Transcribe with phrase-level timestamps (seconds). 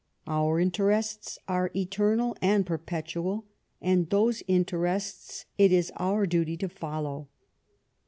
[0.25, 3.45] Our interests are eternal and perpetual,
[3.79, 7.29] and those interests it is our duty to follow.